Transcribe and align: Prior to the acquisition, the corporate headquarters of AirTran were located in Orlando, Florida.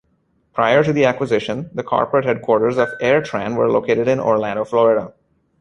Prior 0.53 0.83
to 0.83 0.91
the 0.91 1.05
acquisition, 1.05 1.69
the 1.75 1.83
corporate 1.83 2.25
headquarters 2.25 2.79
of 2.79 2.87
AirTran 3.01 3.55
were 3.55 3.69
located 3.69 4.07
in 4.07 4.19
Orlando, 4.19 4.65
Florida. 4.65 5.13